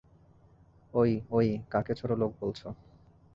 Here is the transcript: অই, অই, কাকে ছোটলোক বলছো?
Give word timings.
অই, 0.93 1.11
অই, 1.31 1.47
কাকে 1.69 1.93
ছোটলোক 1.95 2.31
বলছো? 2.39 2.67